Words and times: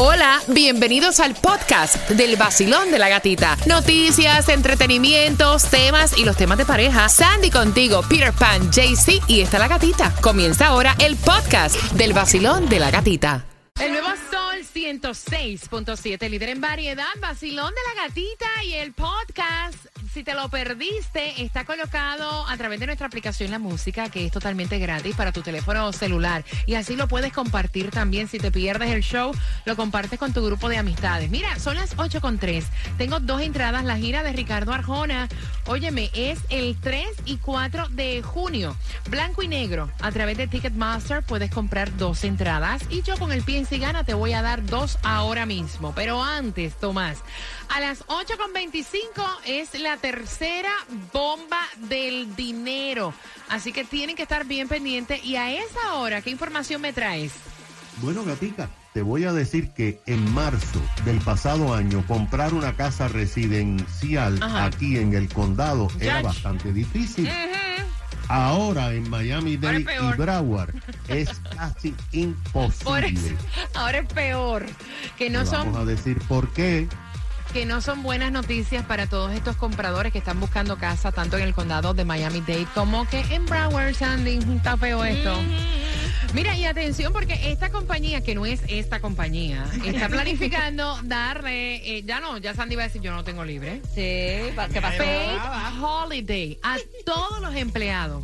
Hola, 0.00 0.40
bienvenidos 0.46 1.18
al 1.18 1.34
podcast 1.34 2.08
del 2.10 2.36
vacilón 2.36 2.92
de 2.92 3.00
la 3.00 3.08
gatita. 3.08 3.56
Noticias, 3.66 4.48
entretenimientos, 4.48 5.64
temas 5.64 6.16
y 6.16 6.24
los 6.24 6.36
temas 6.36 6.56
de 6.56 6.64
pareja. 6.64 7.08
Sandy 7.08 7.50
contigo, 7.50 8.02
Peter 8.08 8.32
Pan, 8.32 8.70
JC 8.70 9.20
y 9.26 9.40
está 9.40 9.58
la 9.58 9.66
gatita. 9.66 10.14
Comienza 10.20 10.68
ahora 10.68 10.94
el 11.00 11.16
podcast 11.16 11.74
del 11.94 12.12
vacilón 12.12 12.68
de 12.68 12.78
la 12.78 12.92
gatita. 12.92 13.44
El 13.80 13.90
nuevo 13.90 14.06
Sol 14.30 14.64
106.7, 14.72 16.30
líder 16.30 16.50
en 16.50 16.60
variedad, 16.60 17.08
vacilón 17.20 17.74
de 17.74 17.80
la 17.96 18.02
gatita 18.06 18.46
y 18.64 18.74
el 18.74 18.92
podcast 18.92 19.84
si 20.12 20.24
te 20.24 20.34
lo 20.34 20.48
perdiste, 20.48 21.42
está 21.42 21.64
colocado 21.64 22.46
a 22.46 22.56
través 22.56 22.80
de 22.80 22.86
nuestra 22.86 23.06
aplicación 23.06 23.50
La 23.50 23.58
Música, 23.58 24.08
que 24.08 24.24
es 24.24 24.32
totalmente 24.32 24.78
gratis 24.78 25.14
para 25.14 25.32
tu 25.32 25.42
teléfono 25.42 25.92
celular. 25.92 26.44
Y 26.66 26.74
así 26.74 26.96
lo 26.96 27.08
puedes 27.08 27.32
compartir 27.32 27.90
también. 27.90 28.28
Si 28.28 28.38
te 28.38 28.50
pierdes 28.50 28.90
el 28.90 29.02
show, 29.02 29.32
lo 29.64 29.76
compartes 29.76 30.18
con 30.18 30.32
tu 30.32 30.44
grupo 30.44 30.68
de 30.68 30.78
amistades. 30.78 31.30
Mira, 31.30 31.58
son 31.58 31.76
las 31.76 31.94
8 31.96 32.20
con 32.20 32.38
3. 32.38 32.64
Tengo 32.96 33.20
dos 33.20 33.42
entradas. 33.42 33.84
La 33.84 33.96
gira 33.96 34.22
de 34.22 34.32
Ricardo 34.32 34.72
Arjona, 34.72 35.28
óyeme, 35.66 36.10
es 36.14 36.38
el 36.48 36.76
3 36.80 37.06
y 37.26 37.36
4 37.36 37.88
de 37.90 38.22
junio. 38.22 38.76
Blanco 39.10 39.42
y 39.42 39.48
negro. 39.48 39.90
A 40.00 40.10
través 40.10 40.36
de 40.38 40.46
Ticketmaster 40.46 41.22
puedes 41.22 41.50
comprar 41.50 41.96
dos 41.96 42.24
entradas. 42.24 42.82
Y 42.88 43.02
yo 43.02 43.18
con 43.18 43.32
el 43.32 43.42
pie 43.42 43.58
en 43.58 43.80
gana 43.80 44.04
te 44.04 44.14
voy 44.14 44.32
a 44.32 44.42
dar 44.42 44.64
dos 44.64 44.98
ahora 45.02 45.44
mismo. 45.44 45.92
Pero 45.94 46.22
antes, 46.22 46.74
Tomás, 46.78 47.18
a 47.68 47.80
las 47.80 48.04
8 48.06 48.38
con 48.38 48.52
25 48.52 49.22
es 49.44 49.78
la 49.78 49.97
tercera 50.00 50.72
bomba 51.12 51.60
del 51.76 52.34
dinero. 52.34 53.12
Así 53.48 53.72
que 53.72 53.84
tienen 53.84 54.16
que 54.16 54.22
estar 54.22 54.44
bien 54.46 54.68
pendientes. 54.68 55.24
Y 55.24 55.36
a 55.36 55.52
esa 55.52 55.94
hora, 55.94 56.22
¿qué 56.22 56.30
información 56.30 56.80
me 56.80 56.92
traes? 56.92 57.32
Bueno, 58.00 58.24
gatica, 58.24 58.70
te 58.94 59.02
voy 59.02 59.24
a 59.24 59.32
decir 59.32 59.70
que 59.72 60.00
en 60.06 60.32
marzo 60.32 60.80
del 61.04 61.18
pasado 61.20 61.74
año 61.74 62.04
comprar 62.06 62.54
una 62.54 62.74
casa 62.76 63.08
residencial 63.08 64.40
aquí 64.42 64.96
en 64.96 65.14
el 65.14 65.28
condado 65.32 65.88
era 66.00 66.22
bastante 66.22 66.72
difícil. 66.72 67.28
Ahora 68.28 68.92
en 68.92 69.08
Miami-Dade 69.08 69.80
y 69.80 70.16
Broward 70.16 70.74
es 71.08 71.30
casi 71.56 71.94
imposible. 72.12 73.36
ahora 73.74 73.98
es 73.98 74.12
peor. 74.12 74.66
Que 75.16 75.30
no 75.30 75.46
son... 75.46 75.72
Vamos 75.72 75.78
a 75.78 75.84
decir 75.86 76.18
por 76.28 76.52
qué 76.52 76.86
que 77.52 77.66
no 77.66 77.80
son 77.80 78.02
buenas 78.02 78.32
noticias 78.32 78.84
para 78.84 79.06
todos 79.06 79.32
estos 79.32 79.56
compradores 79.56 80.12
que 80.12 80.18
están 80.18 80.40
buscando 80.40 80.78
casa 80.78 81.12
tanto 81.12 81.36
en 81.38 81.44
el 81.44 81.54
condado 81.54 81.94
de 81.94 82.04
Miami-Dade 82.04 82.66
como 82.74 83.08
que 83.08 83.20
en 83.30 83.46
Broward, 83.46 83.94
Sandy. 83.94 84.38
Está 84.56 84.76
feo 84.76 85.04
esto. 85.04 85.34
Mira, 86.34 86.56
y 86.56 86.64
atención 86.66 87.12
porque 87.12 87.50
esta 87.50 87.70
compañía, 87.70 88.22
que 88.22 88.34
no 88.34 88.44
es 88.44 88.60
esta 88.68 89.00
compañía, 89.00 89.64
está 89.84 90.08
planificando 90.10 90.98
darle, 91.04 91.98
eh, 91.98 92.02
ya 92.04 92.20
no, 92.20 92.38
ya 92.38 92.54
Sandy 92.54 92.76
va 92.76 92.82
a 92.82 92.86
decir, 92.86 93.00
yo 93.00 93.12
no 93.12 93.24
tengo 93.24 93.44
libre. 93.44 93.80
Sí, 93.94 94.00
¿qué? 94.00 94.80
Paid 94.80 95.82
holiday 95.82 96.58
a 96.62 96.76
todos 97.04 97.40
los 97.40 97.54
empleados 97.54 98.22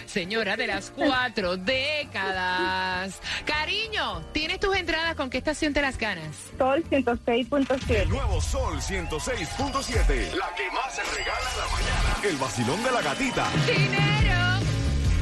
Señora 0.06 0.56
de 0.56 0.68
las 0.68 0.92
cuatro 0.92 1.58
décadas. 1.58 3.20
Cariño, 3.44 4.22
¿tienes 4.32 4.62
tus 4.62 4.78
entradas? 4.78 5.14
¿Con 5.16 5.30
qué 5.30 5.40
estación 5.40 5.74
te 5.74 5.82
las 5.82 5.98
ganas? 5.98 6.38
Sol 6.58 6.86
106.7. 6.90 7.90
El 7.90 8.08
nuevo 8.08 8.40
Sol 8.40 8.78
106.7. 8.78 10.32
La 10.36 10.56
que 10.56 10.72
más 10.72 10.96
se 10.96 11.04
regala 11.04 11.50
en 11.52 11.60
la 11.60 11.68
mañana. 11.70 12.18
El 12.24 12.38
vacilón 12.38 12.82
de 12.82 12.92
la 12.92 13.02
gatita. 13.02 13.50
Dinero. 13.68 14.38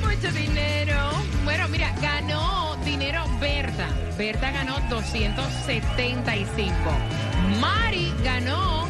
Mucho 0.03 0.31
dinero. 0.31 1.09
Bueno, 1.44 1.68
mira, 1.69 1.91
ganó 2.00 2.54
Berta. 3.40 3.88
Berta 4.18 4.51
ganó 4.51 4.79
275. 4.90 6.73
Mari 7.59 8.13
ganó 8.23 8.88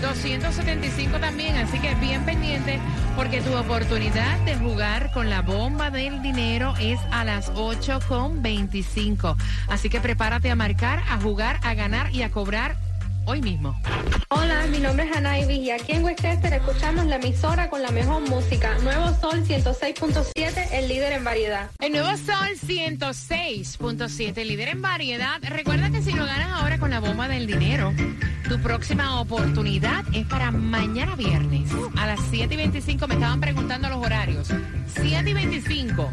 275 0.00 1.18
también, 1.18 1.56
así 1.56 1.78
que 1.78 1.94
bien 1.94 2.24
pendiente 2.24 2.78
porque 3.16 3.40
tu 3.40 3.56
oportunidad 3.56 4.38
de 4.40 4.56
jugar 4.56 5.10
con 5.12 5.30
la 5.30 5.40
bomba 5.40 5.90
del 5.90 6.20
dinero 6.20 6.74
es 6.80 7.00
a 7.10 7.24
las 7.24 7.50
8 7.54 8.00
con 8.08 8.42
25. 8.42 9.36
Así 9.68 9.88
que 9.88 10.00
prepárate 10.00 10.50
a 10.50 10.56
marcar, 10.56 11.02
a 11.08 11.18
jugar, 11.20 11.58
a 11.62 11.74
ganar 11.74 12.14
y 12.14 12.22
a 12.22 12.30
cobrar 12.30 12.76
hoy 13.26 13.40
mismo. 13.42 13.74
Hola, 14.28 14.66
mi 14.70 14.78
nombre 14.78 15.08
es 15.08 15.16
Ana 15.16 15.38
y 15.38 15.70
aquí 15.70 15.92
en 15.92 16.04
Westchester 16.04 16.52
escuchamos 16.52 17.06
la 17.06 17.16
emisora 17.16 17.68
con 17.68 17.82
la 17.82 17.90
mejor 17.90 18.28
música. 18.28 18.76
Nuevo 18.78 19.08
Sol 19.20 19.44
106.7, 19.44 20.68
el 20.72 20.88
líder 20.88 21.12
en 21.12 21.24
variedad. 21.24 21.70
El 21.80 21.92
Nuevo 21.92 22.16
Sol 22.16 22.48
106.7, 22.66 24.44
líder 24.44 24.68
en 24.68 24.82
variedad. 24.82 25.40
Recuerda 25.42 25.90
que 25.90 26.02
si 26.02 26.12
lo 26.12 26.24
ganas 26.24 26.60
ahora 26.60 26.78
con 26.78 26.90
la 26.90 27.00
bomba 27.00 27.28
del 27.28 27.46
dinero, 27.46 27.92
tu 28.48 28.60
próxima 28.60 29.20
oportunidad 29.20 30.04
es 30.12 30.26
para 30.26 30.50
mañana 30.50 31.16
viernes 31.16 31.70
a 31.96 32.06
las 32.06 32.20
7 32.30 32.54
y 32.54 32.56
25. 32.56 33.06
Me 33.06 33.14
estaban 33.14 33.40
preguntando 33.40 33.88
los 33.88 33.98
horarios. 33.98 34.48
7 35.00 35.30
y 35.30 35.34
25, 35.34 36.10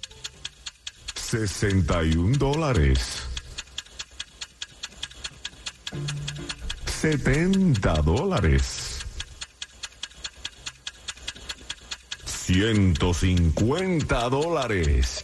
61 1.15 2.37
dólares. 2.37 3.23
70 6.85 7.93
dólares. 8.01 8.95
150 12.45 14.29
dólares. 14.29 15.23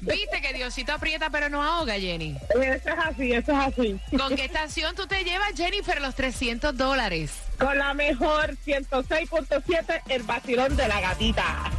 Viste 0.00 0.40
que 0.40 0.52
Diosito 0.52 0.92
aprieta 0.92 1.30
pero 1.30 1.48
no 1.48 1.62
ahoga, 1.62 1.94
Jenny. 1.94 2.36
Eso 2.50 2.62
es 2.62 2.86
así, 2.86 3.32
eso 3.32 3.52
es 3.52 3.58
así. 3.58 4.00
¿Con 4.16 4.34
qué 4.36 4.44
estación 4.44 4.94
tú 4.94 5.06
te 5.06 5.24
llevas, 5.24 5.52
Jennifer, 5.56 6.00
los 6.00 6.14
300 6.14 6.76
dólares? 6.76 7.32
Con 7.58 7.78
la 7.78 7.94
mejor 7.94 8.56
106.7, 8.66 10.02
el 10.08 10.22
vacilón 10.22 10.76
de 10.76 10.88
la 10.88 11.00
gatita. 11.00 11.70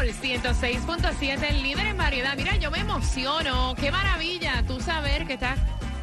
Sol 0.00 0.14
106.7, 0.14 1.42
el 1.50 1.62
líder 1.62 1.88
en 1.88 1.98
variedad. 1.98 2.34
Mira, 2.34 2.56
yo 2.56 2.70
me 2.70 2.78
emociono. 2.78 3.74
Qué 3.74 3.90
maravilla 3.90 4.64
tú 4.66 4.80
saber 4.80 5.26
que 5.26 5.34
estás 5.34 5.58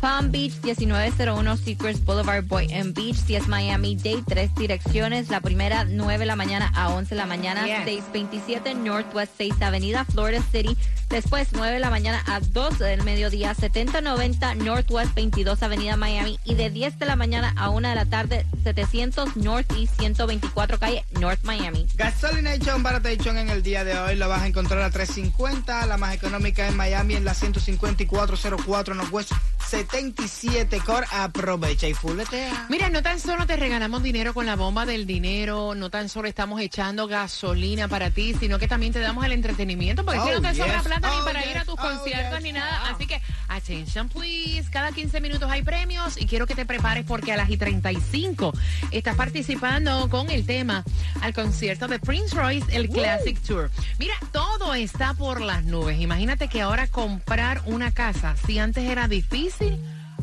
Palm 0.00 0.30
Beach 0.30 0.54
1901 0.62 1.56
Secrets 1.56 2.04
Boulevard 2.04 2.44
Boynton 2.44 2.94
Beach. 2.94 3.16
Si 3.16 3.36
es 3.36 3.48
Miami 3.48 3.96
Dade, 3.96 4.22
tres 4.26 4.54
direcciones. 4.54 5.28
La 5.28 5.40
primera, 5.40 5.84
9 5.84 6.18
de 6.18 6.26
la 6.26 6.36
mañana 6.36 6.72
a 6.74 6.88
11 6.88 7.14
de 7.14 7.20
la 7.20 7.26
mañana. 7.26 7.66
Yeah. 7.66 7.84
627 7.84 8.74
Northwest 8.74 9.32
6 9.36 9.60
Avenida, 9.60 10.04
Florida 10.04 10.42
City. 10.52 10.76
Después, 11.10 11.48
9 11.52 11.74
de 11.74 11.80
la 11.80 11.90
mañana 11.90 12.22
a 12.26 12.40
2 12.40 12.78
del 12.78 13.02
mediodía. 13.02 13.54
7090 13.54 14.54
Northwest 14.56 15.14
22 15.14 15.62
Avenida 15.62 15.96
Miami. 15.96 16.38
Y 16.44 16.54
de 16.54 16.70
10 16.70 16.98
de 16.98 17.06
la 17.06 17.16
mañana 17.16 17.52
a 17.56 17.70
1 17.70 17.88
de 17.88 17.94
la 17.94 18.04
tarde, 18.04 18.46
700 18.62 19.36
North 19.36 19.72
y 19.76 19.86
124 19.86 20.78
Calle 20.78 21.04
North 21.18 21.42
Miami. 21.44 21.86
Gasolination 21.94 22.82
Baratation 22.82 23.38
en 23.38 23.50
el 23.50 23.62
día 23.62 23.84
de 23.84 23.98
hoy 23.98 24.16
lo 24.16 24.28
vas 24.28 24.42
a 24.42 24.46
encontrar 24.46 24.82
a 24.82 24.90
350, 24.90 25.86
la 25.86 25.96
más 25.96 26.14
económica 26.14 26.68
en 26.68 26.76
Miami 26.76 27.16
en 27.16 27.24
la 27.24 27.34
15404 27.34 28.94
Northwest 28.94 29.32
77 29.68 30.80
Core. 30.80 31.06
Aprovecha 31.12 31.86
y 31.88 31.94
fuletea. 31.94 32.66
Mira, 32.68 32.88
no 32.90 33.02
tan 33.02 33.20
solo 33.20 33.46
te 33.46 33.56
regalamos 33.56 34.02
dinero 34.02 34.32
con 34.34 34.46
la 34.46 34.56
bomba 34.56 34.86
del 34.86 35.06
dinero, 35.06 35.74
no 35.74 35.90
tan 35.90 36.08
solo 36.08 36.26
estamos 36.28 36.60
echando 36.60 37.06
gasolina 37.06 37.86
para 37.88 38.10
ti, 38.10 38.34
sino 38.38 38.58
que 38.58 38.66
también 38.68 38.92
te 38.92 39.00
damos 39.00 39.24
el 39.24 39.32
entretenimiento, 39.32 40.04
porque 40.04 40.20
Oh, 40.20 40.40
no 40.40 40.42
te 40.42 40.54
sobra 40.54 40.74
yes. 40.78 40.82
plata 40.84 41.10
ni 41.10 41.16
Oh, 41.20 41.24
para 41.24 41.44
ir 41.46 41.58
a 41.58 41.64
tus 41.64 41.74
Oh, 41.74 41.76
conciertos 41.76 42.34
yes. 42.38 42.42
ni 42.42 42.52
nada. 42.52 42.88
Así 42.90 43.06
que, 43.06 43.20
attention 43.48 44.08
please, 44.08 44.68
cada 44.70 44.92
15 44.92 45.20
minutos 45.20 45.50
hay 45.50 45.62
premios 45.62 46.16
y 46.20 46.26
quiero 46.26 46.46
que 46.46 46.54
te 46.54 46.64
prepares 46.66 47.04
porque 47.06 47.32
a 47.32 47.36
las 47.36 47.50
y 47.50 47.56
35 47.56 48.52
estás 48.90 49.16
participando 49.16 50.08
con 50.08 50.30
el 50.30 50.46
tema 50.46 50.84
al 51.20 51.34
concierto 51.34 51.88
de 51.88 51.98
Prince 51.98 52.34
Royce, 52.34 52.74
el 52.76 52.88
Classic 52.88 53.38
Tour. 53.42 53.70
Mira, 53.98 54.14
todo 54.32 54.74
está 54.74 55.14
por 55.14 55.40
las 55.40 55.64
nubes. 55.64 56.00
Imagínate 56.00 56.48
que 56.48 56.62
ahora 56.62 56.86
comprar 56.86 57.62
una 57.66 57.92
casa, 57.92 58.34
si 58.46 58.58
antes 58.58 58.84
era 58.84 59.08
difícil, 59.08 59.57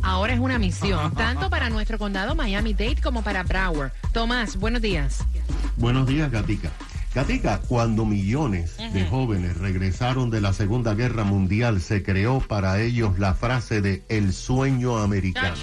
Ahora 0.02 0.34
es 0.34 0.40
una 0.40 0.60
misión, 0.60 1.14
tanto 1.16 1.50
para 1.50 1.70
nuestro 1.70 1.98
condado 1.98 2.36
Miami-Dade 2.36 3.02
como 3.02 3.24
para 3.24 3.44
Broward. 3.44 3.92
Tomás, 4.14 4.56
buenos 4.58 4.82
días. 4.82 5.26
Buenos 5.78 6.08
días, 6.08 6.32
Gatica. 6.32 6.72
Gatica, 7.14 7.60
cuando 7.68 8.06
millones 8.06 8.78
de 8.78 9.06
jóvenes 9.06 9.58
regresaron 9.58 10.30
de 10.30 10.42
la 10.42 10.54
Segunda 10.54 10.94
Guerra 10.94 11.24
Mundial, 11.24 11.82
se 11.82 12.04
creó 12.04 12.40
para 12.40 12.82
ellos 12.82 13.18
la 13.18 13.34
frase 13.34 13.82
de 13.82 14.04
el 14.10 14.34
sueño 14.34 14.98
americano. 14.98 15.56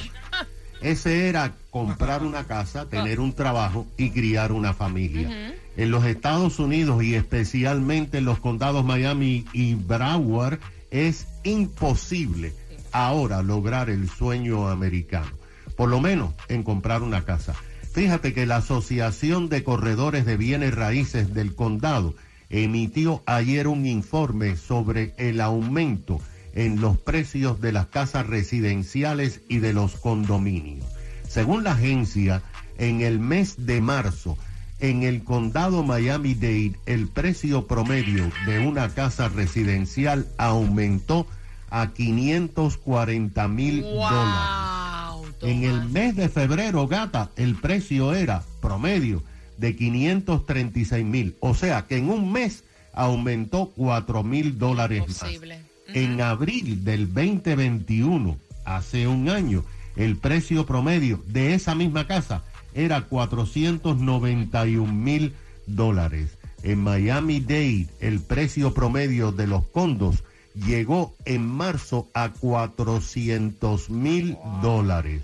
Ese 0.81 1.29
era 1.29 1.53
comprar 1.71 2.23
una 2.23 2.45
casa, 2.45 2.87
tener 2.87 3.21
un 3.21 3.35
trabajo 3.35 3.87
y 3.97 4.11
criar 4.11 4.51
una 4.51 4.73
familia. 4.73 5.55
En 5.77 5.91
los 5.91 6.05
Estados 6.05 6.59
Unidos 6.59 7.03
y 7.05 7.15
especialmente 7.15 8.19
en 8.19 8.25
los 8.25 8.41
condados 8.41 8.85
Miami 8.85 9.45
y 9.53 9.75
Broward 9.75 10.59
es 10.91 11.29
imposible 11.45 12.55
ahora 12.93 13.43
lograr 13.43 13.91
el 13.91 14.09
sueño 14.09 14.69
americano. 14.69 15.33
Por 15.77 15.89
lo 15.89 16.01
menos 16.01 16.35
en 16.49 16.63
comprar 16.63 17.03
una 17.03 17.25
casa. 17.25 17.55
Fíjate 17.93 18.33
que 18.33 18.47
la 18.47 18.57
Asociación 18.57 19.49
de 19.49 19.65
Corredores 19.65 20.25
de 20.25 20.37
Bienes 20.37 20.75
Raíces 20.75 21.35
del 21.35 21.55
Condado 21.55 22.15
emitió 22.49 23.23
ayer 23.27 23.67
un 23.69 23.87
informe 23.87 24.57
sobre 24.57 25.15
el 25.17 25.41
aumento 25.41 26.21
en 26.55 26.81
los 26.81 26.99
precios 26.99 27.61
de 27.61 27.73
las 27.73 27.87
casas 27.87 28.27
residenciales 28.27 29.41
y 29.49 29.59
de 29.59 29.73
los 29.73 29.97
condominios. 29.97 30.87
Según 31.29 31.65
la 31.65 31.73
agencia, 31.73 32.43
en 32.79 33.01
el 33.01 33.19
mes 33.19 33.67
de 33.67 33.81
marzo, 33.81 34.37
en 34.81 35.03
el 35.03 35.23
condado 35.23 35.83
Miami-Dade, 35.83 36.77
el 36.87 37.09
precio 37.09 37.67
promedio 37.67 38.31
de 38.47 38.59
una 38.59 38.89
casa 38.91 39.29
residencial 39.29 40.27
aumentó 40.37 41.27
a 41.73 41.95
540 41.95 43.49
mil 43.49 43.81
dólares. 43.81 45.33
En 45.41 45.65
el 45.65 45.89
mes 45.89 46.15
de 46.15 46.29
febrero, 46.29 46.87
gata, 46.87 47.31
el 47.37 47.57
precio 47.57 48.15
era 48.15 48.45
promedio 48.61 49.23
de 49.57 49.75
536 49.75 51.05
mil. 51.05 51.35
O 51.41 51.55
sea 51.55 51.87
que 51.87 51.97
en 51.97 52.11
un 52.11 52.31
mes 52.31 52.65
aumentó 52.93 53.73
4 53.75 54.23
mil 54.23 54.59
dólares 54.59 55.09
más. 55.09 55.25
En 55.89 56.21
abril 56.21 56.85
del 56.85 57.13
2021, 57.13 58.37
hace 58.67 59.07
un 59.07 59.31
año 59.31 59.65
el 59.97 60.17
precio 60.17 60.67
promedio 60.67 61.23
de 61.27 61.55
esa 61.55 61.75
misma 61.75 62.07
casa 62.07 62.43
era 62.75 63.01
491 63.01 64.93
mil 64.93 65.35
dólares. 65.67 66.37
En 66.63 66.81
Miami 66.81 67.41
Dade 67.41 67.89
el 68.01 68.21
precio 68.21 68.75
promedio 68.75 69.33
de 69.33 69.47
los 69.47 69.67
condos 69.69 70.23
llegó 70.55 71.15
en 71.25 71.47
marzo 71.47 72.09
a 72.15 72.31
400 72.31 73.91
mil 73.91 74.37
dólares. 74.61 75.23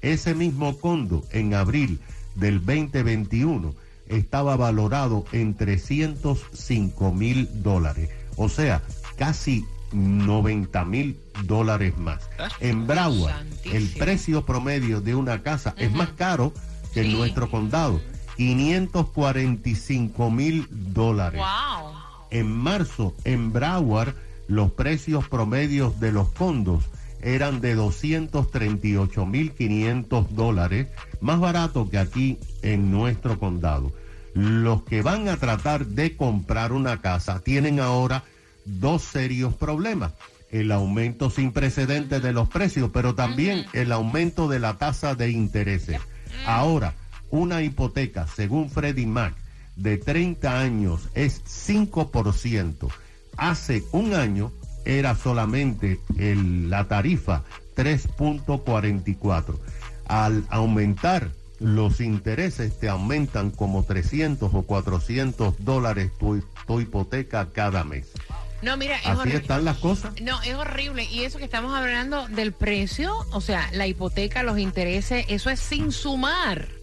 Ese 0.00 0.34
mismo 0.34 0.78
condo 0.78 1.24
en 1.32 1.54
abril 1.54 2.00
del 2.34 2.64
2021 2.64 3.74
estaba 4.06 4.56
valorado 4.56 5.24
en 5.32 5.54
305 5.54 7.12
mil 7.12 7.48
dólares. 7.62 8.10
O 8.36 8.48
sea, 8.48 8.82
casi 9.16 9.64
90 9.92 10.84
mil 10.84 11.18
dólares 11.44 11.96
más. 11.98 12.28
En 12.60 12.86
Broward, 12.86 13.34
el 13.64 13.88
precio 13.88 14.44
promedio 14.44 15.00
de 15.00 15.14
una 15.14 15.42
casa 15.42 15.74
es 15.78 15.92
más 15.92 16.10
caro 16.10 16.52
que 16.94 17.00
en 17.02 17.12
nuestro 17.12 17.50
condado. 17.50 18.00
545 18.36 20.30
mil 20.30 20.68
dólares. 20.70 21.42
En 22.30 22.52
marzo, 22.52 23.14
en 23.24 23.52
Broward, 23.52 24.14
los 24.48 24.72
precios 24.72 25.28
promedios 25.28 26.00
de 26.00 26.10
los 26.10 26.30
condos 26.30 26.84
eran 27.20 27.60
de 27.60 27.74
238 27.74 29.26
mil 29.26 29.52
500 29.52 30.34
dólares, 30.34 30.88
más 31.20 31.38
barato 31.38 31.88
que 31.88 31.98
aquí 31.98 32.38
en 32.62 32.90
nuestro 32.90 33.38
condado. 33.38 33.92
Los 34.34 34.82
que 34.84 35.02
van 35.02 35.28
a 35.28 35.36
tratar 35.36 35.86
de 35.86 36.16
comprar 36.16 36.72
una 36.72 37.00
casa 37.00 37.40
tienen 37.40 37.80
ahora 37.80 38.24
dos 38.64 39.02
serios 39.02 39.54
problemas. 39.54 40.12
El 40.50 40.72
aumento 40.72 41.28
sin 41.28 41.52
precedentes 41.52 42.22
de 42.22 42.32
los 42.32 42.48
precios, 42.48 42.90
pero 42.92 43.14
también 43.14 43.66
el 43.74 43.92
aumento 43.92 44.48
de 44.48 44.60
la 44.60 44.78
tasa 44.78 45.14
de 45.14 45.30
intereses. 45.30 46.00
Ahora, 46.46 46.94
una 47.30 47.62
hipoteca, 47.62 48.26
según 48.26 48.70
Freddie 48.70 49.06
Mac, 49.06 49.34
de 49.76 49.98
30 49.98 50.58
años 50.58 51.08
es 51.14 51.42
5%. 51.44 52.88
Hace 53.38 53.84
un 53.92 54.14
año 54.14 54.52
era 54.84 55.14
solamente 55.14 56.00
el, 56.18 56.68
la 56.68 56.88
tarifa 56.88 57.44
3.44. 57.76 59.58
Al 60.06 60.44
aumentar 60.50 61.30
los 61.60 62.00
intereses 62.00 62.78
te 62.78 62.88
aumentan 62.88 63.50
como 63.50 63.84
300 63.84 64.52
o 64.52 64.62
400 64.62 65.64
dólares 65.64 66.10
tu, 66.18 66.42
tu 66.66 66.80
hipoteca 66.80 67.48
cada 67.52 67.84
mes. 67.84 68.12
No, 68.60 68.76
mira, 68.76 68.96
es 68.96 69.06
Así 69.06 69.20
horrible. 69.20 69.38
están 69.38 69.64
las 69.64 69.78
cosas. 69.78 70.20
No, 70.20 70.42
es 70.42 70.54
horrible. 70.54 71.04
Y 71.04 71.22
eso 71.22 71.38
que 71.38 71.44
estamos 71.44 71.72
hablando 71.76 72.26
del 72.28 72.52
precio, 72.52 73.14
o 73.30 73.40
sea, 73.40 73.68
la 73.72 73.86
hipoteca, 73.86 74.42
los 74.42 74.58
intereses, 74.58 75.26
eso 75.28 75.50
es 75.50 75.60
sin 75.60 75.92
sumar 75.92 76.77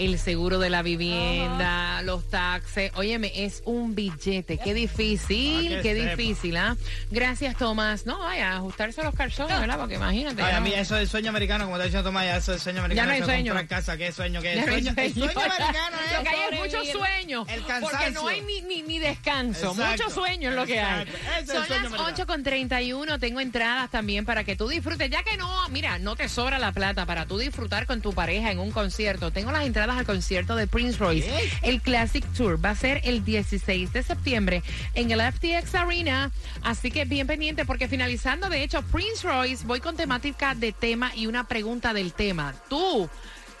el 0.00 0.18
seguro 0.18 0.58
de 0.58 0.70
la 0.70 0.82
vivienda, 0.82 2.02
los 2.02 2.28
taxes. 2.28 2.92
Óyeme, 2.94 3.32
es 3.34 3.62
un 3.64 3.94
billete. 3.94 4.58
Qué 4.58 4.74
difícil, 4.74 5.68
que 5.76 5.82
qué 5.82 5.94
sepa. 5.94 6.10
difícil, 6.16 6.56
¿ah? 6.56 6.76
Gracias, 7.10 7.56
Tomás. 7.56 8.06
No, 8.06 8.18
vaya, 8.18 8.56
ajustarse 8.56 9.02
los 9.02 9.14
calzones, 9.14 9.58
¿verdad? 9.60 9.78
Porque 9.78 9.94
imagínate. 9.96 10.42
Ay, 10.42 10.52
ya 10.52 10.56
a 10.56 10.60
mí 10.60 10.72
eso 10.74 10.94
del 10.94 11.08
sueño 11.08 11.30
americano, 11.30 11.64
como 11.64 11.76
está 11.76 11.84
diciendo 11.84 12.08
Tomás, 12.08 12.24
ya 12.24 12.36
eso 12.36 12.52
del 12.52 12.60
sueño 12.60 12.78
americano. 12.80 13.08
no 13.08 13.14
hay 13.14 13.22
sueño. 13.22 13.54
casa, 13.68 13.96
¿qué 13.96 14.10
sueño? 14.12 14.40
¿Qué 14.42 14.54
Ya 14.56 14.66
no 14.66 14.72
sueño? 14.72 14.94
El 14.96 15.12
sueño. 15.12 15.32
sueño 15.32 15.52
americano 15.52 15.96
es 16.04 16.12
Lo 16.16 16.22
que 16.22 16.28
hay 16.28 16.40
es 16.52 16.58
mucho 16.60 16.98
sueño. 16.98 17.46
El 17.48 17.60
Porque 17.80 18.10
no 18.10 18.26
hay 18.28 18.40
ni, 18.42 18.62
ni, 18.62 18.82
ni 18.82 18.98
descanso. 18.98 19.70
Exacto. 19.72 20.04
Mucho 20.04 20.14
sueño 20.14 20.50
es 20.50 20.56
lo 20.56 20.66
que 20.66 20.80
hay. 20.80 21.02
Es 21.40 21.46
Son 21.46 21.66
sueño 21.66 21.68
las 21.68 21.70
americano. 21.92 22.04
8 22.14 22.26
con 22.26 22.42
31. 22.42 23.18
Tengo 23.18 23.40
entradas 23.40 23.90
también 23.90 24.24
para 24.24 24.44
que 24.44 24.56
tú 24.56 24.68
disfrutes. 24.68 25.10
Ya 25.10 25.22
que 25.22 25.36
no, 25.36 25.68
mira, 25.68 25.98
no 25.98 26.16
te 26.16 26.28
sobra 26.28 26.58
la 26.58 26.72
plata 26.72 27.06
para 27.06 27.26
tú 27.26 27.38
disfrutar 27.38 27.86
con 27.86 28.00
tu 28.00 28.12
pareja 28.12 28.50
en 28.50 28.58
un 28.58 28.70
concierto. 28.70 29.30
Tengo 29.30 29.52
las 29.52 29.64
entradas 29.66 29.89
al 29.98 30.06
concierto 30.06 30.56
de 30.56 30.66
Prince 30.66 30.98
Royce. 30.98 31.30
El 31.62 31.80
Classic 31.80 32.24
Tour 32.32 32.62
va 32.64 32.70
a 32.70 32.74
ser 32.74 33.00
el 33.04 33.24
16 33.24 33.92
de 33.92 34.02
septiembre 34.02 34.62
en 34.94 35.10
el 35.10 35.20
FTX 35.20 35.74
Arena. 35.74 36.30
Así 36.62 36.90
que 36.90 37.04
bien 37.04 37.26
pendiente 37.26 37.64
porque 37.64 37.88
finalizando, 37.88 38.48
de 38.48 38.62
hecho, 38.62 38.82
Prince 38.82 39.26
Royce, 39.26 39.64
voy 39.66 39.80
con 39.80 39.96
temática 39.96 40.54
de 40.54 40.72
tema 40.72 41.12
y 41.14 41.26
una 41.26 41.46
pregunta 41.46 41.92
del 41.92 42.12
tema. 42.12 42.54
Tú, 42.68 43.08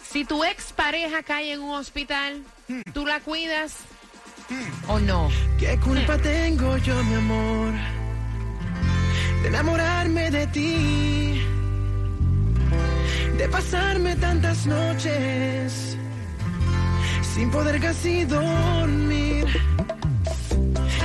si 0.08 0.24
tu 0.24 0.44
ex 0.44 0.72
pareja 0.72 1.22
cae 1.22 1.52
en 1.52 1.60
un 1.60 1.74
hospital, 1.74 2.42
¿tú 2.92 3.06
la 3.06 3.20
cuidas 3.20 3.76
o 4.88 4.98
no? 4.98 5.30
¿Qué 5.58 5.78
culpa 5.78 6.18
tengo 6.18 6.76
yo, 6.78 7.02
mi 7.04 7.14
amor, 7.14 7.72
de 9.42 9.48
enamorarme 9.48 10.30
de 10.30 10.46
ti? 10.48 11.42
De 13.36 13.48
pasarme 13.48 14.16
tantas 14.16 14.66
noches 14.66 15.96
sin 17.34 17.50
poder 17.50 17.80
casi 17.80 18.24
dormir. 18.24 19.46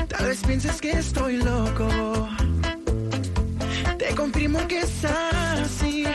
Tal 0.07 0.25
vez 0.27 0.41
pienses 0.45 0.81
que 0.81 0.91
estoy 0.91 1.37
loco. 1.37 1.87
Te 3.97 4.15
confirmo 4.15 4.67
que 4.67 4.79
es 4.79 5.05
así. 5.05 6.05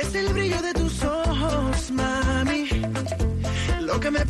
Es 0.00 0.14
el 0.14 0.28
brillo 0.32 0.60
de 0.62 0.72
tus 0.74 1.02
ojos, 1.04 1.90
mami 1.90 2.68
lo 3.88 3.98
que 4.00 4.10
me 4.10 4.24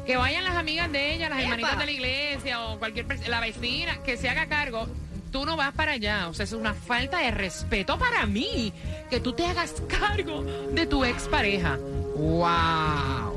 que 0.04 0.16
vayan 0.16 0.42
las 0.42 0.56
amigas 0.56 0.90
de 0.90 1.14
ella, 1.14 1.28
las 1.28 1.38
Epa. 1.38 1.44
hermanitas 1.44 1.78
de 1.78 1.86
la 1.86 1.92
iglesia 1.92 2.60
o 2.64 2.80
cualquier 2.80 3.06
persona, 3.06 3.28
la 3.28 3.38
vecina, 3.38 3.98
que 4.02 4.16
se 4.16 4.28
haga 4.28 4.46
cargo. 4.46 4.88
Tú 5.30 5.46
no 5.46 5.56
vas 5.56 5.72
para 5.72 5.92
allá. 5.92 6.26
O 6.26 6.34
sea, 6.34 6.42
es 6.42 6.52
una 6.52 6.74
falta 6.74 7.18
de 7.18 7.30
respeto 7.30 7.96
para 7.96 8.26
mí 8.26 8.72
que 9.08 9.20
tú 9.20 9.32
te 9.34 9.46
hagas 9.46 9.74
cargo 9.86 10.42
de 10.72 10.84
tu 10.86 11.04
expareja. 11.04 11.78
¡Wow! 12.16 13.33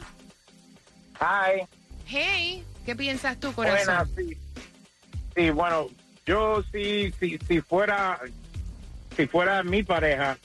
Hi, 1.22 1.68
Hey, 2.08 2.64
¿qué 2.84 2.96
piensas 2.96 3.40
tú, 3.40 3.54
corazón? 3.54 3.86
buenas, 3.86 4.10
sí. 4.18 4.38
Sí, 5.36 5.50
bueno, 5.52 5.86
yo 6.26 6.64
sí, 6.72 7.14
sí, 7.20 7.38
si 7.48 7.62
fuera, 7.62 8.20
si 9.16 9.28
fuera 9.28 9.64
mi 9.64 9.84
pareja, 9.84 10.38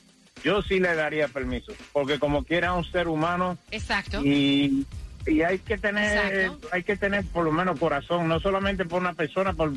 yo 0.44 0.62
sí 0.62 0.80
le 0.80 0.94
daría 0.94 1.28
permiso, 1.28 1.72
porque 1.92 2.18
como 2.18 2.44
quiera 2.44 2.72
un 2.72 2.84
ser 2.84 3.08
humano 3.08 3.58
Exacto. 3.70 4.20
y, 4.24 4.86
y 5.26 5.42
hay 5.42 5.58
que 5.58 5.76
tener, 5.78 6.32
Exacto. 6.34 6.68
hay 6.72 6.82
que 6.82 6.96
tener 6.96 7.24
por 7.26 7.44
lo 7.44 7.52
menos 7.52 7.78
corazón, 7.78 8.28
no 8.28 8.40
solamente 8.40 8.84
por 8.84 9.00
una 9.00 9.12
persona, 9.12 9.52
por 9.52 9.72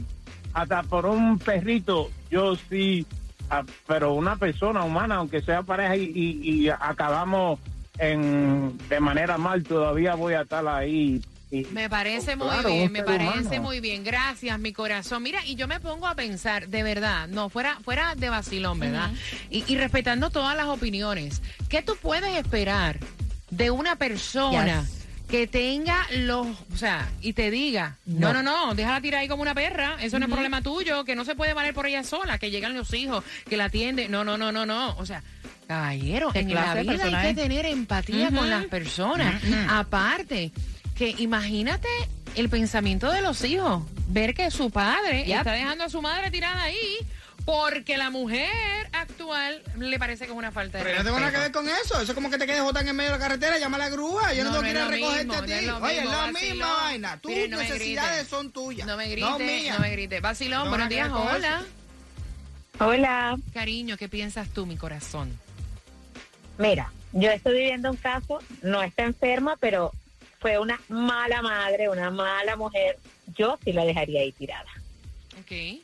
hasta 0.54 0.84
por 0.84 1.06
un 1.08 1.40
perrito, 1.40 2.12
yo 2.30 2.56
sí, 2.70 3.06
ah, 3.50 3.64
pero 3.88 4.14
una 4.14 4.36
persona 4.36 4.84
humana, 4.84 5.16
aunque 5.16 5.42
sea 5.42 5.64
pareja 5.64 5.96
y, 5.98 6.04
y- 6.14 6.40
y 6.66 6.70
acabamos 6.70 7.60
en 7.98 8.78
de 8.90 9.00
manera 9.00 9.38
mal, 9.38 9.64
todavía 9.64 10.16
voy 10.16 10.34
a 10.36 10.42
estar 10.42 10.66
ahí. 10.68 11.22
Y- 11.54 11.66
Me 11.72 11.90
parece 11.90 12.36
muy 12.36 12.48
Claro, 12.48 12.70
bien, 12.70 12.92
me 12.92 13.04
parece 13.04 13.40
humano. 13.40 13.62
muy 13.62 13.80
bien. 13.80 14.04
Gracias, 14.04 14.60
mi 14.60 14.74
corazón. 14.74 15.24
Mira, 15.24 15.46
y 15.46 15.56
yo 15.56 15.68
me 15.68 15.80
pongo 15.80 16.08
a 16.08 16.16
pensar, 16.16 16.68
de 16.68 16.84
verdad, 16.84 17.28
no, 17.28 17.50
fuera, 17.50 17.80
fuera 17.84 18.16
de 18.16 18.30
vacilón, 18.30 18.80
¿verdad? 18.80 19.12
y, 19.50 19.64
y 19.72 19.78
respetando 19.78 20.30
todas 20.30 20.56
las 20.58 20.68
opiniones, 20.68 21.42
¿qué 21.70 21.82
tú 21.82 21.96
puedes 22.02 22.36
esperar 22.38 23.00
de 23.52 23.70
una 23.72 23.96
persona 23.98 24.82
Yes. 24.82 25.00
que 25.30 25.48
tenga 25.48 26.06
los, 26.18 26.48
o 26.74 26.78
sea, 26.78 27.08
y 27.22 27.34
te 27.34 27.50
diga, 27.52 27.98
no, 28.06 28.34
no, 28.34 28.42
no, 28.44 28.74
déjala 28.76 29.00
tirar 29.02 29.22
ahí 29.22 29.28
como 29.28 29.42
una 29.44 29.54
perra, 29.56 29.98
eso 30.02 30.18
no 30.20 30.26
es 30.26 30.32
problema 30.32 30.62
tuyo, 30.62 31.06
que 31.06 31.16
no 31.16 31.24
se 31.26 31.36
puede 31.36 31.54
valer 31.54 31.74
por 31.74 31.86
ella 31.88 32.04
sola, 32.04 32.38
que 32.40 32.50
llegan 32.52 32.74
los 32.76 32.94
hijos, 32.94 33.24
que 33.48 33.58
la 33.58 33.66
atiende, 33.66 34.10
no, 34.10 34.24
no, 34.24 34.38
no, 34.38 34.52
no, 34.52 34.66
no, 34.66 34.96
o 34.98 35.06
sea... 35.06 35.22
Caballero, 35.66 36.32
¿Qué 36.34 36.40
en 36.40 36.54
la 36.54 36.76
de 36.76 36.82
vida 36.84 37.06
hay 37.06 37.34
que 37.34 37.42
tener 37.42 37.66
empatía 37.66 38.30
con 38.32 38.50
las 38.50 38.66
personas. 38.66 39.42
Aparte, 39.70 40.52
que 40.96 41.16
imagínate 41.18 41.88
el 42.36 42.50
pensamiento 42.50 43.12
de 43.12 43.22
los 43.22 43.44
hijos, 43.44 43.84
ver 44.08 44.34
que 44.34 44.50
su 44.52 44.70
padre 44.72 45.26
Yep. 45.26 45.38
está 45.38 45.52
dejando 45.54 45.84
a 45.86 45.90
su 45.90 46.02
madre 46.02 46.32
tirada 46.32 46.62
ahí 46.64 46.98
porque 47.46 47.98
la 47.98 48.10
mujer 48.10 48.50
actual 48.94 49.62
le 49.78 50.00
parece 50.00 50.26
que 50.26 50.32
es 50.32 50.38
una 50.38 50.52
falta 50.52 50.78
de 50.78 50.84
Pero 50.86 51.00
no 51.00 51.04
tengo 51.04 51.20
nada 51.20 51.32
que 51.32 51.38
ver 51.40 51.52
con 51.52 51.68
eso. 51.68 51.96
Eso 52.00 52.04
es 52.04 52.14
como 52.14 52.30
que 52.30 52.38
te 52.38 52.46
quedes 52.46 52.62
botar 52.64 52.84
en 52.84 52.88
el 52.90 52.94
medio 52.94 53.12
de 53.12 53.18
la 53.18 53.24
carretera, 53.24 53.58
llama 53.60 53.76
a 53.76 53.80
la 53.80 53.90
grúa. 53.90 54.34
Yo 54.34 54.46
no, 54.46 54.52
No, 54.52 54.62
tengo 54.62 54.64
que 54.64 54.72
ir 54.72 54.78
a 54.78 54.88
recogerte 54.88 55.26
mismo, 55.26 55.34
a 55.34 55.46
ti. 55.46 55.52
no 55.52 55.58
es 55.58 55.66
lo 55.66 55.78
Oye, 55.78 55.94
es 55.98 56.02
mismo, 56.04 56.12
la 56.12 56.18
vacilón. 56.32 56.50
misma 56.52 56.74
vaina. 56.76 57.18
Tus 57.20 57.32
necesidades 57.50 58.18
grite. 58.20 58.30
son 58.30 58.52
tuyas. 58.52 58.88
No 58.88 58.96
me 58.96 59.10
grite, 59.10 59.70
No 59.72 59.80
me 59.80 59.92
grite. 59.92 60.20
Vacilón, 60.22 60.64
No, 60.64 60.70
buenos 60.70 60.88
días, 60.90 61.10
hola. 61.12 61.64
Hola. 62.80 63.36
Cariño, 63.54 63.98
¿qué 63.98 64.08
piensas 64.10 64.48
tú, 64.50 64.66
mi 64.66 64.78
corazón? 64.78 65.38
Mira, 66.58 66.92
yo 67.12 67.30
estoy 67.30 67.54
viviendo 67.58 67.90
un 67.92 67.98
caso, 67.98 68.40
no 68.62 68.82
está 68.84 69.04
enferma, 69.04 69.58
pero 69.60 69.92
fue 70.44 70.60
una 70.60 70.80
mala 70.90 71.42
madre, 71.42 71.90
una 71.90 72.12
mala 72.12 72.58
mujer. 72.58 73.00
Yo 73.36 73.58
sí 73.64 73.72
la 73.72 73.86
dejaría 73.86 74.22
ahí 74.22 74.34
tirada. 74.34 74.70
Ok, 75.40 75.80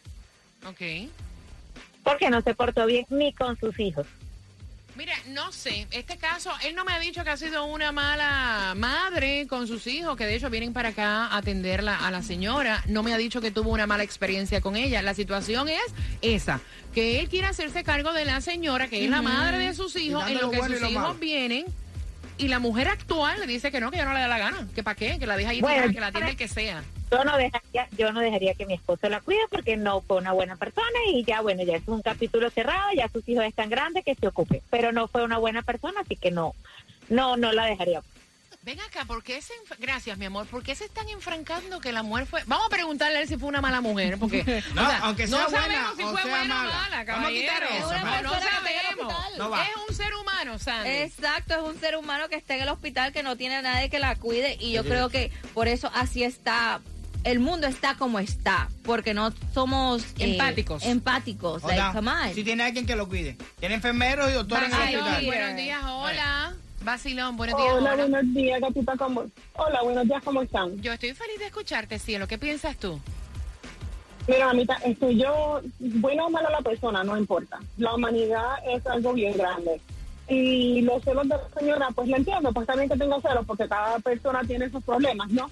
ok. 0.68 1.10
Porque 2.04 2.30
no 2.30 2.42
se 2.42 2.54
portó 2.54 2.86
bien 2.86 3.06
ni 3.10 3.32
con 3.34 3.58
sus 3.58 3.80
hijos. 3.80 4.06
Mira, 4.98 5.14
no 5.30 5.54
sé, 5.54 5.88
este 5.92 6.18
caso, 6.18 6.52
él 6.66 6.76
no 6.76 6.84
me 6.84 6.92
ha 6.92 7.00
dicho 7.00 7.24
que 7.24 7.30
ha 7.30 7.38
sido 7.38 7.64
una 7.64 7.94
mala 7.94 8.74
madre 8.76 9.48
con 9.48 9.66
sus 9.66 9.88
hijos, 9.88 10.18
que 10.18 10.26
de 10.26 10.36
hecho 10.36 10.50
vienen 10.50 10.74
para 10.74 10.90
acá 10.90 11.28
a 11.28 11.38
atenderla 11.38 12.06
a 12.06 12.12
la 12.12 12.22
señora. 12.22 12.84
No 12.86 13.02
me 13.02 13.14
ha 13.14 13.18
dicho 13.18 13.40
que 13.40 13.52
tuvo 13.52 13.70
una 13.72 13.88
mala 13.88 14.04
experiencia 14.04 14.60
con 14.60 14.76
ella. 14.76 15.02
La 15.02 15.14
situación 15.14 15.70
es 15.70 15.82
esa, 16.22 16.60
que 16.94 17.22
él 17.22 17.30
quiere 17.30 17.48
hacerse 17.48 17.86
cargo 17.86 18.12
de 18.12 18.26
la 18.26 18.42
señora, 18.42 18.90
que 18.90 19.06
es 19.06 19.10
la 19.10 19.22
madre 19.22 19.60
de 19.60 19.74
sus 19.74 19.96
hijos, 19.96 20.28
en 20.28 20.34
lo 20.42 20.52
que 20.52 20.58
bueno 20.58 20.74
sus 20.74 20.82
lo 20.82 20.90
hijos 20.90 21.02
malo. 21.04 21.20
vienen. 21.20 21.66
Y 22.40 22.48
la 22.48 22.60
mujer 22.60 22.88
actual 22.88 23.38
le 23.42 23.48
dice 23.48 23.70
que 23.70 23.82
no, 23.82 23.92
que 23.92 23.98
ya 23.98 24.06
no 24.06 24.14
le 24.14 24.22
da 24.22 24.30
la 24.30 24.38
gana. 24.38 24.66
¿Que 24.74 24.82
para 24.82 24.96
qué? 24.96 25.20
Que 25.20 25.28
la 25.28 25.36
deja 25.36 25.52
Bueno, 25.60 25.68
tirada, 25.68 25.92
que 25.92 26.00
la 26.00 26.08
atiende 26.08 26.32
el 26.32 26.38
que 26.38 26.48
sea. 26.48 26.82
Yo 27.12 27.24
no 27.26 27.36
dejaría, 27.36 27.88
yo 27.98 28.14
no 28.14 28.22
dejaría 28.22 28.54
que 28.54 28.66
mi 28.66 28.76
esposo 28.76 29.10
la 29.10 29.20
cuide 29.20 29.42
porque 29.52 29.76
no 29.76 30.00
fue 30.00 30.18
una 30.18 30.32
buena 30.32 30.56
persona 30.56 30.88
y 31.12 31.26
ya 31.26 31.42
bueno, 31.42 31.64
ya 31.64 31.76
es 31.76 31.88
un 31.88 32.02
capítulo 32.02 32.50
cerrado, 32.50 32.94
ya 32.96 33.10
sus 33.10 33.28
hijos 33.28 33.44
están 33.44 33.70
grandes 33.70 34.06
que 34.06 34.16
se 34.16 34.28
ocupe, 34.28 34.62
pero 34.70 34.94
no 34.94 35.10
fue 35.10 35.24
una 35.24 35.38
buena 35.38 35.64
persona, 35.64 36.00
así 36.00 36.16
que 36.16 36.32
no, 36.32 36.54
no, 37.10 37.36
no 37.36 37.52
la 37.52 37.66
dejaría. 37.66 38.02
Ven 38.70 38.82
acá, 38.82 39.04
¿por 39.04 39.24
qué 39.24 39.42
se 39.42 39.54
Gracias, 39.80 40.16
mi 40.20 40.26
amor. 40.26 40.46
¿Por 40.46 40.62
qué 40.62 40.76
se 40.76 40.86
están 40.86 41.10
enfrancando 41.10 41.80
que 41.82 41.92
la 41.92 42.04
mujer 42.04 42.28
fue... 42.28 42.44
Vamos 42.46 42.68
a 42.68 42.70
preguntarle 42.70 43.18
a 43.18 43.22
él 43.22 43.28
si 43.28 43.36
fue 43.36 43.50
una 43.50 43.62
mala 43.62 43.82
mujer, 43.82 44.20
porque... 44.20 44.44
No, 44.76 44.84
o 44.84 44.86
sea, 44.86 45.00
aunque 45.00 45.26
sea 45.28 45.40
no 45.40 45.50
buena 45.50 45.60
sabemos 45.66 45.98
si 45.98 46.04
o 46.04 46.12
fue 46.12 46.22
sea 46.22 46.38
buena 46.38 46.54
o 46.54 46.58
mala. 46.66 46.72
mala, 46.78 47.04
Vamos 47.04 47.26
a 47.26 47.32
quitar 47.32 47.64
eso, 47.64 47.92
No, 47.92 48.22
no 48.22 48.30
sabemos. 48.30 49.14
No 49.40 49.50
va. 49.50 49.64
es 49.64 49.70
un 49.90 49.96
ser 49.96 50.14
humano, 50.14 50.60
Sandy. 50.60 50.88
Exacto, 50.88 51.56
es 51.56 51.62
un 51.62 51.80
ser 51.80 51.98
humano 51.98 52.30
que 52.30 52.36
está 52.36 52.58
en 52.58 52.62
el 52.62 52.70
hospital, 52.70 53.12
que 53.12 53.24
no 53.24 53.36
tiene 53.38 53.56
a 53.56 53.64
nadie 53.64 53.90
que 53.90 53.98
la 53.98 54.16
cuide 54.18 54.56
y 54.60 54.74
yo 54.74 54.84
creo 54.86 55.10
que 55.10 55.32
por 55.56 55.68
eso 55.68 55.90
así 55.96 56.24
está, 56.24 56.80
el 57.24 57.40
mundo 57.40 57.66
está 57.66 57.96
como 57.96 58.20
está, 58.20 58.70
porque 58.84 59.16
no 59.16 59.34
somos 59.52 60.04
eh, 60.20 60.30
Empáticos. 60.34 60.86
empáticos, 60.86 61.64
O 61.64 61.68
like, 61.68 61.82
sea, 61.82 61.92
come 61.92 62.12
on. 62.12 62.36
si 62.36 62.44
tiene 62.44 62.66
alguien 62.66 62.86
que 62.86 62.96
lo 62.96 63.10
cuide. 63.10 63.36
Tiene 63.60 63.74
enfermeros 63.74 64.30
y 64.30 64.34
doctores 64.34 64.72
en 64.72 64.80
el 64.80 65.00
hospital. 65.00 65.26
buenos 65.26 65.56
días, 65.56 65.82
hola. 65.84 66.54
Vacilón, 66.84 67.36
buenos 67.36 67.58
días, 67.60 67.74
Hola, 67.76 67.94
hola. 67.94 68.08
buenos 68.08 68.34
días, 68.34 68.62
gatita, 68.62 68.94
¿cómo? 68.98 69.26
Hola, 69.56 69.82
buenos 69.84 70.06
días, 70.06 70.24
¿cómo 70.24 70.42
están? 70.42 70.82
Yo 70.82 70.94
estoy 70.94 71.14
feliz 71.14 71.40
de 71.40 71.46
escucharte, 71.48 72.00
cielo. 72.00 72.28
¿Qué 72.28 72.38
piensas 72.38 72.78
tú? 72.78 73.00
Mira, 74.28 74.48
mamita, 74.48 74.76
estoy 74.86 75.18
yo, 75.18 75.62
buena 75.80 76.26
o 76.26 76.30
mala 76.30 76.50
la 76.50 76.62
persona, 76.62 77.04
no 77.04 77.18
importa. 77.18 77.60
La 77.78 77.96
humanidad 77.96 78.58
es 78.68 78.86
algo 78.88 79.14
bien 79.14 79.36
grande. 79.38 79.82
Y 80.30 80.82
los 80.82 81.04
celos 81.04 81.24
de 81.28 81.36
la 81.36 81.50
señora, 81.58 81.88
pues 81.94 82.08
la 82.08 82.18
entiendo, 82.18 82.54
pues 82.54 82.68
también 82.68 82.88
que 82.88 82.98
tengo 82.98 83.20
celos, 83.22 83.46
porque 83.46 83.68
cada 83.68 84.00
persona 84.00 84.42
tiene 84.46 84.70
sus 84.70 84.84
problemas, 84.84 85.30
¿no? 85.32 85.50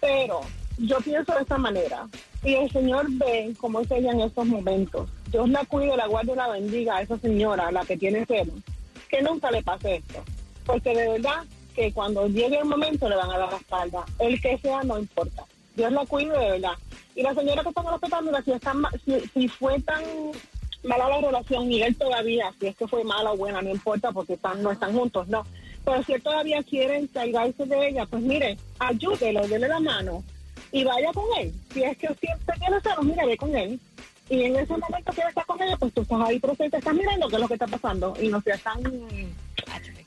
Pero 0.00 0.40
yo 0.78 0.98
pienso 0.98 1.34
de 1.34 1.42
esta 1.42 1.58
manera. 1.58 2.08
Y 2.42 2.54
el 2.54 2.70
Señor 2.72 3.06
ve 3.10 3.52
cómo 3.60 3.80
es 3.80 3.90
ella 3.90 4.12
en 4.12 4.22
estos 4.22 4.46
momentos. 4.46 5.10
Dios 5.30 5.48
la 5.50 5.64
cuide, 5.66 5.96
la 5.96 6.06
guarde 6.06 6.32
y 6.32 6.36
la 6.36 6.48
bendiga 6.48 6.96
a 6.96 7.02
esa 7.02 7.18
señora, 7.18 7.70
la 7.70 7.84
que 7.84 7.98
tiene 7.98 8.24
celos. 8.24 8.56
Que 9.10 9.20
nunca 9.20 9.50
le 9.50 9.62
pase 9.62 9.96
esto. 9.96 10.24
Porque 10.70 10.94
de 10.94 11.08
verdad 11.08 11.44
que 11.74 11.92
cuando 11.92 12.28
llegue 12.28 12.58
el 12.58 12.64
momento 12.64 13.08
le 13.08 13.16
van 13.16 13.30
a 13.30 13.38
dar 13.38 13.50
la 13.50 13.58
espalda. 13.58 14.04
El 14.18 14.40
que 14.40 14.58
sea, 14.58 14.82
no 14.82 14.98
importa. 14.98 15.44
Dios 15.74 15.92
la 15.92 16.06
cuide 16.06 16.38
de 16.38 16.50
verdad. 16.52 16.72
Y 17.14 17.22
la 17.22 17.34
señora 17.34 17.62
que 17.62 17.68
está 17.70 17.80
en 17.80 17.86
el 17.88 17.94
hospital, 17.94 18.44
si, 18.44 18.52
está, 18.52 18.74
si, 19.04 19.20
si 19.34 19.48
fue 19.48 19.80
tan 19.80 20.02
mala 20.82 21.08
la 21.08 21.20
relación 21.20 21.70
y 21.70 21.82
él 21.82 21.96
todavía, 21.96 22.52
si 22.58 22.68
es 22.68 22.76
que 22.76 22.86
fue 22.86 23.04
mala 23.04 23.32
o 23.32 23.36
buena, 23.36 23.60
no 23.60 23.70
importa 23.70 24.12
porque 24.12 24.34
están, 24.34 24.62
no 24.62 24.70
están 24.70 24.92
juntos, 24.92 25.28
no. 25.28 25.44
Pero 25.84 26.02
si 26.04 26.12
él 26.12 26.22
todavía 26.22 26.62
quiere 26.62 26.98
encargarse 26.98 27.66
de 27.66 27.88
ella, 27.88 28.06
pues 28.06 28.22
mire, 28.22 28.56
ayúdelo, 28.78 29.46
dele 29.48 29.68
la 29.68 29.80
mano 29.80 30.22
y 30.72 30.84
vaya 30.84 31.12
con 31.12 31.24
él. 31.38 31.52
Si 31.72 31.82
es 31.82 31.96
que 31.98 32.08
siempre 32.14 32.56
tiene 32.58 32.80
celos, 32.80 33.04
mira, 33.04 33.26
ve 33.26 33.36
con 33.36 33.56
él. 33.56 33.80
Y 34.30 34.44
en 34.44 34.54
ese 34.56 34.72
momento 34.76 35.12
que 35.12 35.20
está 35.22 35.42
con 35.44 35.60
ella, 35.60 35.76
pues 35.76 35.92
tú 35.92 36.02
estás 36.02 36.18
ahí 36.24 36.38
presente, 36.38 36.76
estás 36.78 36.94
mirando 36.94 37.28
qué 37.28 37.34
es 37.34 37.40
lo 37.40 37.48
que 37.48 37.54
está 37.54 37.66
pasando 37.66 38.14
y 38.22 38.28
no 38.28 38.40
seas 38.40 38.60
tan, 38.62 38.80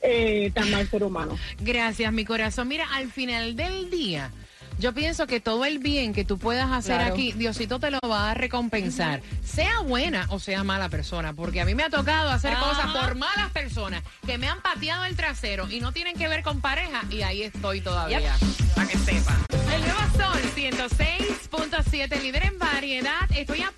eh, 0.02 0.50
tan 0.54 0.72
mal 0.72 0.88
ser 0.90 1.04
humano. 1.04 1.38
Gracias, 1.60 2.12
mi 2.14 2.24
corazón. 2.26 2.68
Mira, 2.70 2.88
al 2.94 3.12
final 3.12 3.56
del 3.58 3.90
día, 3.90 4.32
yo 4.80 4.94
pienso 4.94 5.28
que 5.28 5.40
todo 5.42 5.66
el 5.66 5.80
bien 5.80 6.14
que 6.14 6.24
tú 6.24 6.38
puedas 6.38 6.72
hacer 6.72 6.96
Claro. 6.98 7.14
aquí, 7.14 7.34
Diosito 7.34 7.80
te 7.80 7.92
lo 7.92 8.00
va 8.10 8.32
a 8.32 8.34
recompensar. 8.34 9.22
Sea 9.44 9.80
buena 9.82 10.26
o 10.30 10.40
sea 10.40 10.64
mala 10.64 10.88
persona, 10.90 11.34
porque 11.34 11.60
a 11.62 11.66
mí 11.66 11.76
me 11.76 11.84
ha 11.84 11.90
tocado 11.90 12.30
hacer 12.32 12.54
cosas 12.58 12.88
por 12.98 13.16
malas 13.16 13.52
personas 13.52 14.04
que 14.26 14.38
me 14.38 14.48
han 14.48 14.62
pateado 14.62 15.04
el 15.06 15.16
trasero 15.18 15.70
y 15.70 15.80
no 15.82 15.92
tienen 15.92 16.16
que 16.16 16.30
ver 16.30 16.44
con 16.44 16.62
pareja 16.62 17.04
y 17.10 17.22
ahí 17.24 17.44
estoy 17.44 17.82
todavía. 17.82 18.36
Para 18.74 18.88
que 18.88 18.98
sepa. 18.98 19.38
El 19.74 19.82
nuevo 19.82 20.00
Sol 20.18 20.42
106.7, 20.56 22.22
líder 22.22 22.46
en 22.46 22.58
variedad. 22.58 23.30
Estoy 23.36 23.62
a 23.62 23.72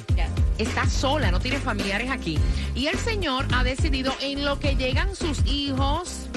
está 0.58 0.88
sola, 0.88 1.32
no 1.32 1.39
tiene 1.39 1.60
familiares 1.60 2.12
aquí. 2.12 2.38
Y 2.76 2.86
el 2.88 2.98
señor 3.00 3.48
ha 3.54 3.63
decidido 3.63 4.13
en 4.22 4.46
lo 4.46 4.60
que 4.60 4.76
llegan 4.76 5.15
sus 5.15 5.44
hijos, 5.48 6.28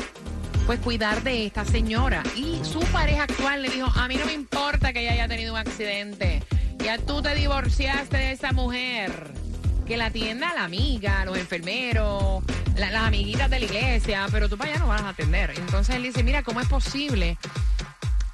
pues 0.67 0.79
cuidar 0.81 1.23
de 1.23 1.45
esta 1.47 1.65
señora. 1.67 2.23
Y 2.35 2.59
su 2.65 2.81
pareja 2.81 3.25
actual 3.25 3.61
le 3.63 3.69
dijo, 3.69 3.87
a 3.95 4.09
mí 4.09 4.17
no 4.17 4.25
me 4.25 4.33
importa 4.33 4.93
que 4.95 5.01
ella 5.03 5.13
haya 5.13 5.29
tenido 5.29 5.53
un 5.53 5.59
accidente. 5.59 6.43
Ya 6.79 6.97
tú 6.99 7.21
te 7.21 7.35
divorciaste 7.35 8.17
de 8.17 8.33
esa 8.33 8.53
mujer. 8.53 9.33
Que 9.87 9.99
la 9.99 10.07
atienda 10.07 10.55
la 10.55 10.65
amiga, 10.65 11.25
los 11.27 11.37
enfermeros, 11.37 12.43
la- 12.77 12.91
las 12.91 13.03
amiguitas 13.05 13.51
de 13.51 13.59
la 13.59 13.65
iglesia, 13.67 14.27
pero 14.33 14.49
tú 14.49 14.57
para 14.57 14.71
allá 14.71 14.81
no 14.81 14.89
vas 14.89 15.03
a 15.03 15.11
atender. 15.11 15.53
Entonces 15.57 15.97
él 15.97 16.03
dice, 16.05 16.23
mira, 16.23 16.43
¿cómo 16.43 16.61
es 16.61 16.69
posible? 16.69 17.37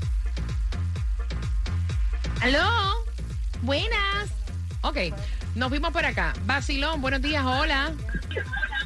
¿Aló? 2.41 2.93
Buenas. 3.63 4.31
Ok, 4.83 4.99
nos 5.57 5.73
vimos 5.73 5.93
por 5.93 6.07
acá. 6.07 6.35
Basilón, 6.47 7.01
buenos 7.01 7.21
días. 7.21 7.45
Hola. 7.45 7.93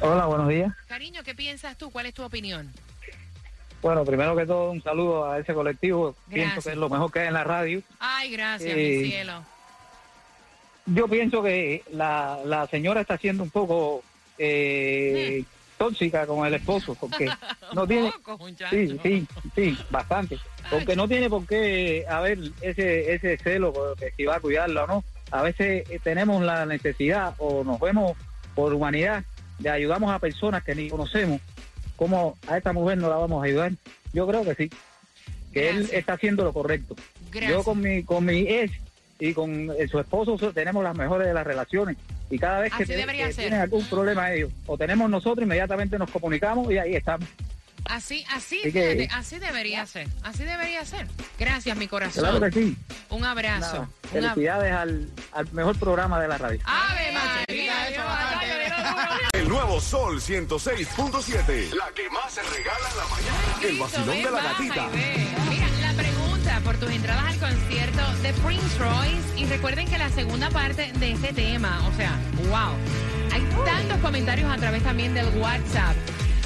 Hola, 0.01 0.25
buenos 0.25 0.49
días. 0.49 0.73
Cariño, 0.87 1.21
¿qué 1.23 1.35
piensas 1.35 1.77
tú? 1.77 1.91
¿Cuál 1.91 2.07
es 2.07 2.15
tu 2.15 2.23
opinión? 2.23 2.73
Bueno, 3.81 4.03
primero 4.03 4.35
que 4.35 4.45
todo, 4.45 4.71
un 4.71 4.83
saludo 4.83 5.31
a 5.31 5.39
ese 5.39 5.53
colectivo. 5.53 6.15
Pienso 6.29 6.61
que 6.61 6.69
es 6.69 6.77
lo 6.77 6.89
mejor 6.89 7.11
que 7.11 7.19
hay 7.19 7.27
en 7.27 7.33
la 7.33 7.43
radio. 7.43 7.81
Ay, 7.99 8.31
gracias, 8.31 8.73
Eh, 8.75 8.99
mi 9.01 9.09
cielo. 9.09 9.43
Yo 10.85 11.07
pienso 11.07 11.41
que 11.43 11.83
la, 11.91 12.39
la 12.45 12.67
señora 12.67 13.01
está 13.01 13.17
siendo 13.17 13.43
un 13.43 13.51
poco 13.51 14.03
eh, 14.37 15.43
tóxica 15.77 16.25
con 16.25 16.45
el 16.45 16.53
esposo, 16.55 16.95
porque 16.95 17.29
no 17.73 17.87
tiene... 17.87 18.11
Poco. 18.23 18.47
Sí, 18.69 18.99
sí, 19.01 19.27
sí, 19.55 19.77
bastante. 19.89 20.39
Porque 20.69 20.95
no 20.95 21.07
tiene 21.07 21.29
por 21.29 21.45
qué 21.47 22.05
haber 22.09 22.39
ese 22.61 23.13
ese 23.13 23.37
celo 23.37 23.95
de 23.99 24.11
si 24.11 24.25
va 24.25 24.35
a 24.35 24.39
cuidarla 24.39 24.83
o 24.83 24.87
no. 24.87 25.03
A 25.31 25.41
veces 25.41 25.89
eh, 25.89 25.99
tenemos 26.03 26.43
la 26.43 26.65
necesidad 26.65 27.33
o 27.37 27.63
nos 27.63 27.79
vemos 27.79 28.17
por 28.55 28.73
humanidad 28.73 29.23
de 29.59 29.69
ayudamos 29.69 30.11
a 30.11 30.19
personas 30.19 30.63
que 30.63 30.75
ni 30.75 30.89
conocemos. 30.89 31.39
¿Cómo 31.99 32.37
a 32.47 32.57
esta 32.57 32.71
mujer 32.71 32.97
no 32.97 33.09
la 33.09 33.17
vamos 33.17 33.43
a 33.43 33.45
ayudar? 33.45 33.73
Yo 34.13 34.25
creo 34.25 34.45
que 34.45 34.55
sí. 34.55 34.69
Que 35.51 35.69
él 35.69 35.89
está 35.91 36.13
haciendo 36.13 36.45
lo 36.45 36.53
correcto. 36.53 36.95
Gracias. 37.29 37.51
Yo 37.51 37.63
con 37.63 37.81
mi 37.81 38.03
con 38.03 38.23
mi 38.23 38.39
ex 38.47 38.71
y 39.19 39.33
con 39.33 39.69
eh, 39.77 39.85
su 39.89 39.99
esposo 39.99 40.37
so- 40.37 40.53
tenemos 40.53 40.81
las 40.81 40.95
mejores 40.95 41.27
de 41.27 41.33
las 41.33 41.45
relaciones. 41.45 41.97
Y 42.29 42.39
cada 42.39 42.61
vez 42.61 42.71
que, 42.73 42.83
Así 42.83 42.93
que 42.93 43.33
tienen 43.35 43.59
algún 43.59 43.83
problema 43.87 44.31
ellos, 44.31 44.49
o 44.65 44.77
tenemos 44.77 45.09
nosotros, 45.09 45.43
inmediatamente 45.43 45.97
nos 45.99 46.09
comunicamos 46.09 46.71
y 46.71 46.77
ahí 46.77 46.95
estamos. 46.95 47.27
Así, 47.85 48.23
así, 48.29 48.59
Así 48.59 48.71
que- 48.71 48.91
fíjate, 48.95 49.09
así 49.15 49.39
debería 49.39 49.85
ser. 49.85 50.07
Así 50.23 50.43
debería 50.43 50.85
ser. 50.85 51.07
Gracias, 51.39 51.75
mi 51.75 51.87
corazón. 51.87 52.23
Claro 52.23 52.39
que 52.39 52.51
sí. 52.51 52.77
Un 53.09 53.25
abrazo. 53.25 53.73
Nada, 53.73 53.89
Un 54.13 54.19
ab- 54.19 54.33
felicidades 54.33 54.71
al, 54.73 55.09
al 55.31 55.51
mejor 55.53 55.77
programa 55.79 56.21
de 56.21 56.27
la 56.27 56.37
radio. 56.37 56.59
Ave 56.65 57.11
María, 57.13 57.45
El 59.49 59.55
nuevo 59.55 59.81
Sol 59.81 60.21
106.7. 60.21 61.73
La 61.73 61.91
que 61.95 62.07
más 62.11 62.31
se 62.31 62.43
regala 62.43 62.87
en 62.91 62.97
la 62.97 63.07
mañana. 63.07 63.37
El 63.47 63.59
Cristo, 63.59 63.83
vacilón 63.83 64.07
ven, 64.07 64.23
de 64.23 64.31
la 64.31 64.43
gatita. 64.43 64.89
Mira, 65.49 65.67
la 65.81 65.93
pregunta 65.93 66.61
por 66.63 66.77
tus 66.77 66.91
entradas 66.91 67.25
al 67.25 67.39
concierto 67.39 68.13
de 68.21 68.33
Prince 68.33 68.77
Royce. 68.77 69.39
Y 69.39 69.45
recuerden 69.47 69.89
que 69.89 69.97
la 69.97 70.09
segunda 70.11 70.51
parte 70.51 70.91
de 70.93 71.13
este 71.13 71.33
tema, 71.33 71.81
o 71.87 71.97
sea, 71.97 72.15
wow. 72.47 72.75
Hay 73.33 73.41
tantos 73.65 73.97
comentarios 74.03 74.51
a 74.51 74.57
través 74.57 74.83
también 74.83 75.15
del 75.15 75.35
WhatsApp. 75.39 75.95